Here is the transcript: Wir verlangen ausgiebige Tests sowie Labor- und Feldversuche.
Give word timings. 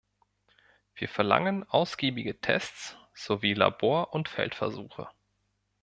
Wir 0.95 1.07
verlangen 1.07 1.63
ausgiebige 1.69 2.41
Tests 2.41 2.97
sowie 3.13 3.53
Labor- 3.53 4.15
und 4.15 4.29
Feldversuche. 4.29 5.07